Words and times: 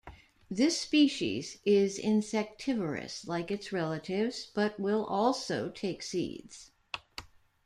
This 0.49 0.79
species 0.81 1.59
is 1.63 1.99
insectivorous, 1.99 3.27
like 3.27 3.51
its 3.51 3.71
relatives, 3.71 4.47
but 4.47 4.79
will 4.79 5.05
also 5.05 5.69
take 5.69 6.01
seeds. 6.01 6.71